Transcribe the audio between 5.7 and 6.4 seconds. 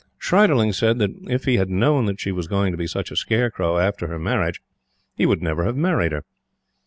married her.